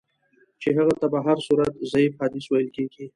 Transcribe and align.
چي 0.61 0.69
هغه 0.77 0.93
ته 0.99 1.05
په 1.13 1.19
هر 1.25 1.37
صورت 1.47 1.73
ضعیف 1.91 2.13
حدیث 2.23 2.45
ویل 2.49 2.69
کیږي. 2.77 3.05